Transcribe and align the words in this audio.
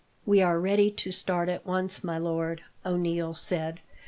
"We 0.25 0.41
are 0.41 0.59
ready 0.59 0.89
to 0.89 1.11
start 1.11 1.47
at 1.47 1.63
once, 1.63 2.03
my 2.03 2.17
lord," 2.17 2.63
O'Neil 2.83 3.35
said. 3.35 3.81